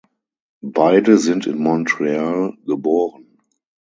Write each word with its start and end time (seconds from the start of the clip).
Beide 0.63 1.19
sind 1.19 1.45
in 1.45 1.59
Montreal 1.61 2.53
geboren. 2.65 3.37